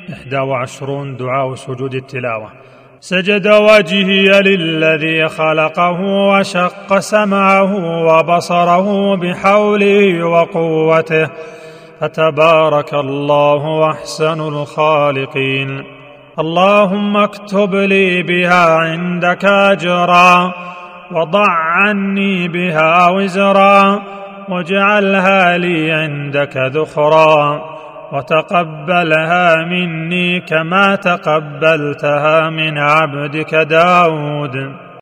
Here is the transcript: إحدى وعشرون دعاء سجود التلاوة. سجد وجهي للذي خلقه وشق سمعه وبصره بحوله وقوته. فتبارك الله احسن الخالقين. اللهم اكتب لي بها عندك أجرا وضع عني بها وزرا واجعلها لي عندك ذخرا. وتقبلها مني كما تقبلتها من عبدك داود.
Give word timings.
إحدى 0.00 0.38
وعشرون 0.38 1.16
دعاء 1.16 1.54
سجود 1.54 1.94
التلاوة. 1.94 2.50
سجد 3.00 3.46
وجهي 3.46 4.40
للذي 4.40 5.28
خلقه 5.28 6.00
وشق 6.00 6.98
سمعه 6.98 7.74
وبصره 8.06 9.16
بحوله 9.16 10.24
وقوته. 10.26 11.30
فتبارك 12.00 12.94
الله 12.94 13.90
احسن 13.90 14.40
الخالقين. 14.40 15.84
اللهم 16.38 17.16
اكتب 17.16 17.74
لي 17.74 18.22
بها 18.22 18.76
عندك 18.76 19.44
أجرا 19.44 20.52
وضع 21.12 21.50
عني 21.50 22.48
بها 22.48 23.08
وزرا 23.08 24.02
واجعلها 24.48 25.58
لي 25.58 25.92
عندك 25.92 26.56
ذخرا. 26.56 27.74
وتقبلها 28.14 29.56
مني 29.56 30.40
كما 30.40 30.94
تقبلتها 30.94 32.50
من 32.50 32.78
عبدك 32.78 33.54
داود. 33.54 34.83